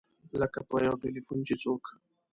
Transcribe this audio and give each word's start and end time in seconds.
لکه 0.41 0.59
په 0.67 0.75
یو 0.87 0.95
ټیلفون 1.01 1.39
چې 1.47 1.53
څوک. 1.63 1.83